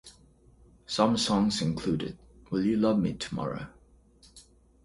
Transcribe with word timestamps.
Some 0.87 1.15
songs 1.15 1.61
included: 1.61 2.17
Will 2.49 2.65
You 2.65 2.75
Love 2.77 2.97
Me 2.97 3.13
Tomorrow? 3.13 3.67